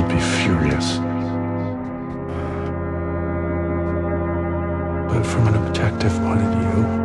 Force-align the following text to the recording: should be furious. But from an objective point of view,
should 0.00 0.08
be 0.08 0.20
furious. 0.20 0.98
But 5.08 5.24
from 5.24 5.48
an 5.48 5.54
objective 5.66 6.12
point 6.20 6.40
of 6.40 6.52
view, 6.58 6.99